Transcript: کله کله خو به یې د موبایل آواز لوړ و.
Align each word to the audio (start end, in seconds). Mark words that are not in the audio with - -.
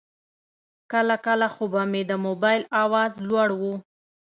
کله 0.91 1.15
کله 1.27 1.47
خو 1.55 1.63
به 1.73 1.81
یې 1.93 2.01
د 2.09 2.13
موبایل 2.25 2.61
آواز 2.83 3.11
لوړ 3.27 3.49
و. 3.59 3.61